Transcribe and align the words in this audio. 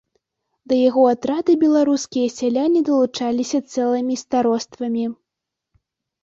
Да 0.71 0.75
яго 0.77 1.01
атрада 1.15 1.55
беларускія 1.63 2.27
сяляне 2.37 2.79
далучаліся 2.89 3.59
цэлымі 3.75 4.19
староствамі. 4.23 5.05